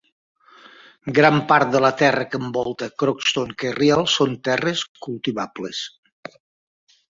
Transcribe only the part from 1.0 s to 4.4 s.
Gran part de la terra que envolta Croxton Kerrial són